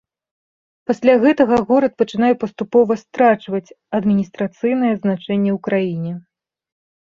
Пасля 0.91 1.13
гэтага 1.23 1.57
горад 1.71 1.93
пачынае 2.03 2.31
паступова 2.45 2.97
страчваць 3.03 3.75
адміністрацыйнае 4.01 4.93
значэнне 5.05 5.51
ў 5.57 5.59
краіне. 5.71 6.13